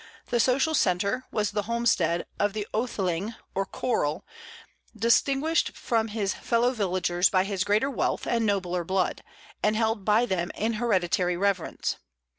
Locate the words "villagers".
6.71-7.29